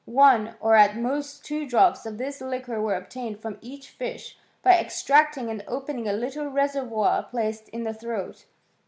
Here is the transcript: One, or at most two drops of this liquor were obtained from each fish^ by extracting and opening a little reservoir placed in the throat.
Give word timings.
One, 0.05 0.55
or 0.59 0.73
at 0.73 0.97
most 0.97 1.45
two 1.45 1.67
drops 1.67 2.07
of 2.07 2.17
this 2.17 2.41
liquor 2.41 2.81
were 2.81 2.95
obtained 2.95 3.39
from 3.39 3.59
each 3.61 3.99
fish^ 3.99 4.33
by 4.63 4.79
extracting 4.79 5.51
and 5.51 5.63
opening 5.67 6.07
a 6.07 6.13
little 6.13 6.47
reservoir 6.47 7.21
placed 7.21 7.69
in 7.69 7.83
the 7.83 7.93
throat. 7.93 8.47